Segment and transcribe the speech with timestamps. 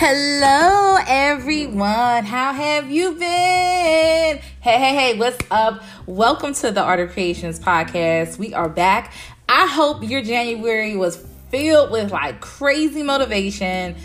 [0.00, 2.24] Hello, everyone.
[2.24, 3.20] How have you been?
[3.20, 5.82] Hey, hey, hey, what's up?
[6.06, 8.38] Welcome to the Art of Kreations podcast.
[8.38, 9.12] We are back.
[9.48, 11.16] I hope your January was
[11.50, 13.96] filled with like crazy motivation,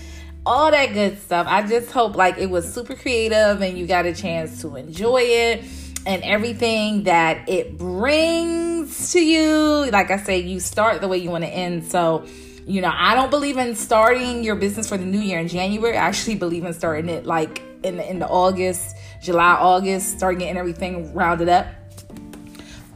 [0.47, 1.45] all that good stuff.
[1.47, 5.21] I just hope like it was super creative and you got a chance to enjoy
[5.21, 5.63] it
[6.07, 9.91] and everything that it brings to you.
[9.91, 11.85] Like I say, you start the way you want to end.
[11.85, 12.25] So,
[12.65, 15.97] you know, I don't believe in starting your business for the new year in January.
[15.97, 20.39] I actually believe in starting it like in the, in the August, July, August, starting
[20.39, 21.67] getting everything rounded up.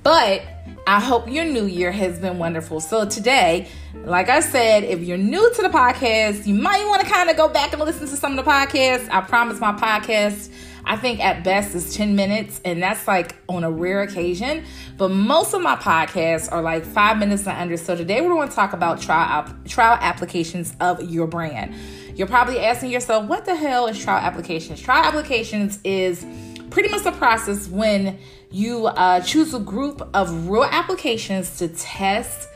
[0.03, 0.41] But
[0.87, 2.79] I hope your new year has been wonderful.
[2.79, 3.67] So today,
[4.05, 7.35] like I said, if you're new to the podcast, you might want to kind of
[7.35, 9.09] go back and listen to some of the podcasts.
[9.11, 10.49] I promise my podcast
[10.87, 14.63] I think at best is 10 minutes, and that's like on a rare occasion.
[14.97, 17.75] But most of my podcasts are like five minutes and under.
[17.75, 21.75] So today we're going to talk about trial, trial applications of your brand.
[22.15, 24.81] You're probably asking yourself, what the hell is trial applications?
[24.81, 26.25] Trial applications is
[26.69, 28.17] pretty much the process when
[28.49, 32.47] you uh, choose a group of real applications to test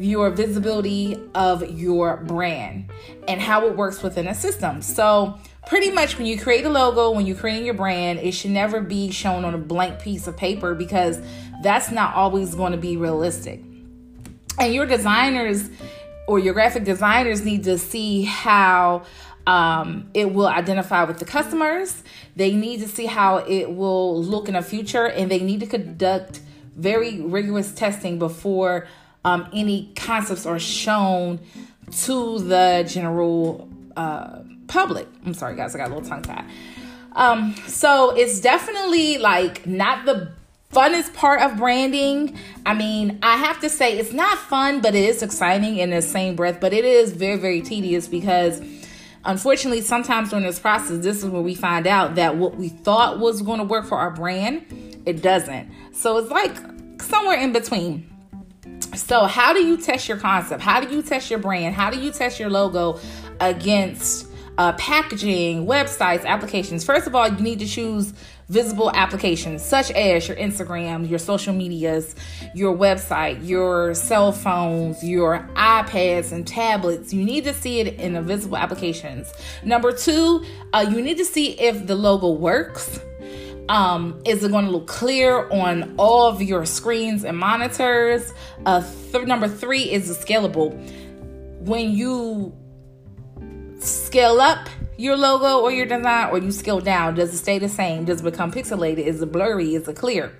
[0.00, 2.90] your visibility of your brand
[3.28, 4.82] and how it works within a system.
[4.82, 8.50] So, pretty much when you create a logo, when you're creating your brand, it should
[8.50, 11.20] never be shown on a blank piece of paper because
[11.62, 13.62] that's not always going to be realistic.
[14.58, 15.68] And your designers
[16.26, 19.02] or your graphic designers need to see how
[19.46, 22.02] um, it will identify with the customers.
[22.36, 25.66] They need to see how it will look in the future, and they need to
[25.66, 26.40] conduct
[26.76, 28.86] very rigorous testing before
[29.24, 31.40] um, any concepts are shown
[32.04, 35.08] to the general uh, public.
[35.26, 36.44] I'm sorry, guys, I got a little tongue tied.
[37.12, 40.32] Um, so it's definitely like not the
[40.72, 42.38] funnest part of branding.
[42.64, 46.02] I mean, I have to say it's not fun, but it is exciting in the
[46.02, 48.62] same breath, but it is very, very tedious because
[49.24, 53.18] unfortunately, sometimes during this process, this is where we find out that what we thought
[53.18, 54.64] was going to work for our brand,
[55.04, 55.68] it doesn't.
[55.92, 56.56] So it's like
[57.02, 58.06] somewhere in between.
[58.94, 60.62] So, how do you test your concept?
[60.62, 61.74] How do you test your brand?
[61.74, 62.98] How do you test your logo
[63.40, 64.26] against
[64.58, 66.84] uh, packaging, websites, applications?
[66.84, 68.12] First of all, you need to choose
[68.48, 72.16] visible applications such as your Instagram, your social medias,
[72.52, 77.12] your website, your cell phones, your iPads and tablets.
[77.12, 79.32] You need to see it in the visible applications.
[79.64, 82.98] Number two, uh, you need to see if the logo works.
[83.70, 88.34] Um, is it going to look clear on all of your screens and monitors?
[88.66, 88.82] Uh,
[89.12, 90.74] th- number three is scalable.
[91.60, 92.52] When you
[93.78, 97.68] scale up your logo or your design, or you scale down, does it stay the
[97.68, 98.06] same?
[98.06, 99.06] Does it become pixelated?
[99.06, 99.76] Is it blurry?
[99.76, 100.36] Is it clear?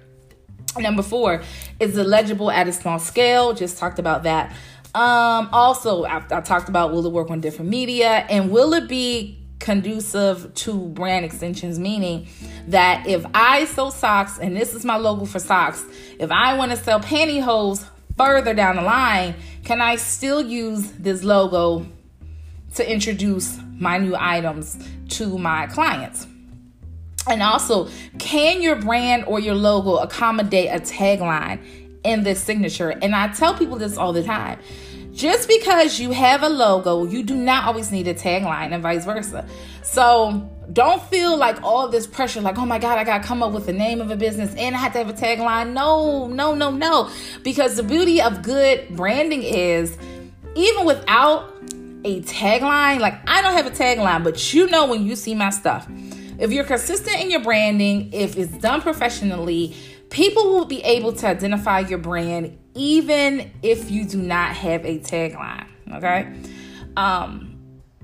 [0.77, 1.43] Number four
[1.79, 3.55] is it legible at a small scale?
[3.55, 4.51] Just talked about that.
[4.93, 8.89] Um, also, I, I talked about will it work on different media and will it
[8.89, 12.27] be conducive to brand extensions, meaning
[12.67, 15.85] that if I sell socks and this is my logo for socks,
[16.19, 19.35] if I want to sell pantyhose further down the line,
[19.65, 21.87] can I still use this logo
[22.75, 24.79] to introduce my new items
[25.11, 26.27] to my clients?
[27.29, 27.89] And also,
[28.19, 31.61] can your brand or your logo accommodate a tagline
[32.03, 32.91] in this signature?
[32.91, 34.59] And I tell people this all the time
[35.13, 39.05] just because you have a logo, you do not always need a tagline and vice
[39.05, 39.47] versa.
[39.83, 43.43] So don't feel like all this pressure, like, oh my God, I got to come
[43.43, 45.73] up with the name of a business and I have to have a tagline.
[45.73, 47.11] No, no, no, no.
[47.43, 49.97] Because the beauty of good branding is
[50.55, 51.53] even without
[52.05, 55.51] a tagline, like I don't have a tagline, but you know when you see my
[55.51, 55.89] stuff.
[56.39, 59.77] If you're consistent in your branding, if it's done professionally,
[60.11, 64.99] people will be able to identify your brand even if you do not have a
[64.99, 65.67] tagline.
[65.93, 66.33] Okay.
[66.97, 67.57] Um,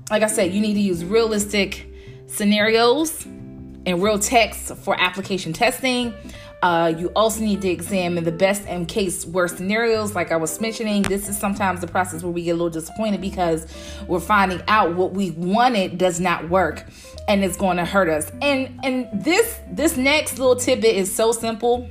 [0.09, 1.87] like I said, you need to use realistic
[2.27, 6.13] scenarios and real text for application testing.
[6.63, 10.15] Uh, you also need to examine the best and case worst scenarios.
[10.15, 13.21] Like I was mentioning, this is sometimes the process where we get a little disappointed
[13.21, 13.67] because
[14.07, 16.85] we're finding out what we wanted does not work
[17.27, 18.31] and it's going to hurt us.
[18.41, 21.89] And and this this next little tidbit is so simple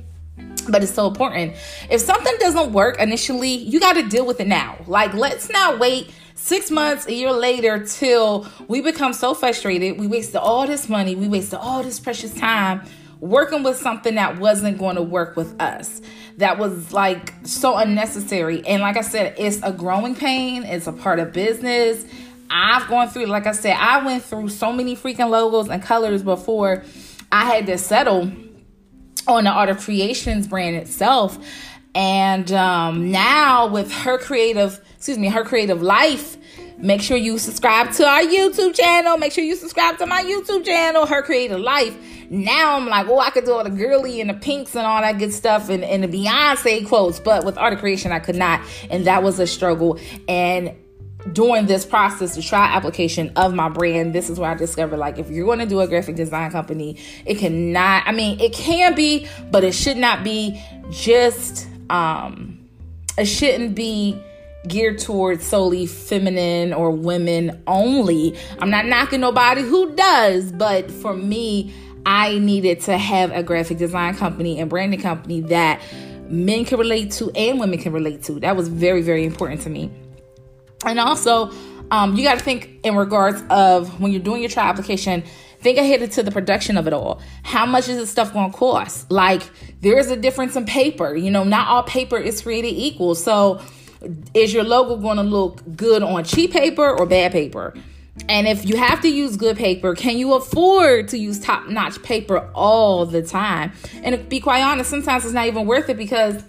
[0.69, 1.55] but it's so important.
[1.89, 4.77] If something doesn't work initially, you got to deal with it now.
[4.87, 9.99] Like, let's not wait six months, a year later, till we become so frustrated.
[9.99, 12.87] We wasted all this money, we wasted all this precious time
[13.19, 16.01] working with something that wasn't going to work with us.
[16.37, 18.65] That was like so unnecessary.
[18.65, 22.05] And like I said, it's a growing pain, it's a part of business.
[22.49, 26.23] I've gone through, like I said, I went through so many freaking logos and colors
[26.23, 26.83] before
[27.31, 28.31] I had to settle
[29.27, 31.37] on the Art of Kreations brand itself.
[31.95, 36.37] And um, now with her creative, excuse me, her creative life
[36.79, 39.17] Make sure you subscribe to our YouTube channel.
[39.17, 41.97] Make sure you subscribe to my YouTube channel, Her Creative Life.
[42.29, 45.01] Now I'm like, oh, I could do all the girly and the pinks and all
[45.01, 47.19] that good stuff and, and the Beyonce quotes.
[47.19, 48.61] But with art of kreation, I could not.
[48.91, 49.99] And that was a struggle.
[50.27, 50.75] And
[51.33, 55.17] during this process, the try application of my brand, this is where I discovered like
[55.17, 58.95] if you're going to do a graphic design company, it cannot, I mean, it can
[58.95, 62.59] be, but it should not be just, um,
[63.17, 64.21] it shouldn't be
[64.67, 68.37] geared towards solely feminine or women only.
[68.59, 71.73] I'm not knocking nobody who does, but for me,
[72.05, 75.81] I needed to have a graphic design company and branding company that
[76.29, 78.33] men can relate to and women can relate to.
[78.39, 79.91] That was very, very important to me.
[80.85, 81.51] And also,
[81.91, 85.23] um, you got to think in regards of when you're doing your trial application,
[85.59, 87.21] think ahead to the production of it all.
[87.43, 89.09] How much is this stuff going to cost?
[89.11, 89.41] Like,
[89.81, 91.15] there is a difference in paper.
[91.15, 93.15] You know, not all paper is created equal.
[93.15, 93.61] So,
[94.33, 97.73] is your logo going to look good on cheap paper or bad paper?
[98.29, 102.01] And if you have to use good paper, can you afford to use top notch
[102.03, 103.71] paper all the time?
[104.03, 106.43] And be quite honest, sometimes it's not even worth it because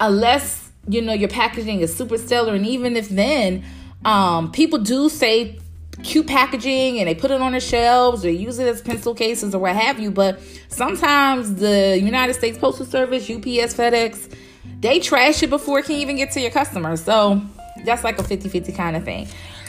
[0.00, 3.64] unless you know your packaging is super stellar, and even if then,
[4.04, 5.58] um, people do say
[6.02, 9.54] cute packaging and they put it on the shelves or use it as pencil cases
[9.54, 10.10] or what have you.
[10.10, 14.34] But sometimes the United States Postal Service, UPS, FedEx,
[14.80, 17.02] they trash it before it can even get to your customers.
[17.02, 17.40] So
[17.84, 19.28] that's like a 50 50 kind of thing.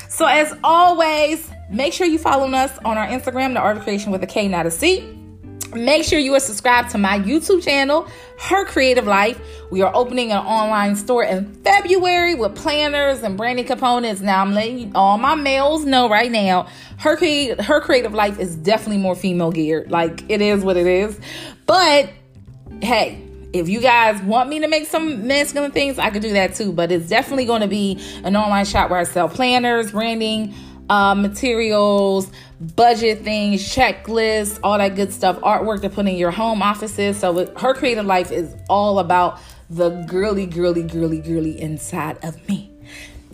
[0.10, 4.12] So, as always, make sure you follow us on our Instagram, The Art of Kreation
[4.12, 5.15] with a K, not a C.
[5.76, 8.08] Make sure you are subscribed to my YouTube channel,
[8.40, 9.40] Her Creative Life.
[9.70, 14.22] We are opening an online store in February with planners and branding components.
[14.22, 16.68] Now, I'm letting all my males know right now,
[16.98, 17.18] Her,
[17.62, 19.92] Her Creative Life is definitely more female geared.
[19.92, 21.20] Like, it is what it is.
[21.66, 22.10] But,
[22.82, 23.22] hey,
[23.52, 26.72] if you guys want me to make some masculine things, I could do that too.
[26.72, 30.54] But it's definitely going to be an online shop where I sell planners, branding,
[30.90, 36.62] uh, materials, budget things, checklists, all that good stuff, artwork to put in your home
[36.62, 37.20] offices.
[37.20, 42.72] So her creative life is all about the girly, girly, girly, girly inside of me.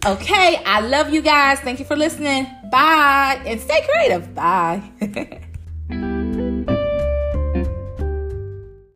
[0.05, 1.59] Okay, I love you guys.
[1.59, 2.47] Thank you for listening.
[2.71, 3.41] Bye.
[3.45, 4.33] And stay creative.
[4.33, 5.37] Bye.